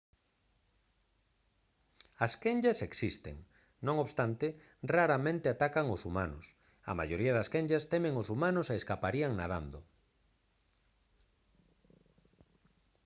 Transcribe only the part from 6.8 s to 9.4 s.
a maioría das quenllas temen aos humanos e escaparían